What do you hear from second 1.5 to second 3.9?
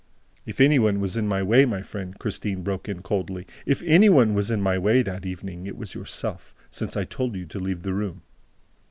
my friend," Christine broke in coldly, "if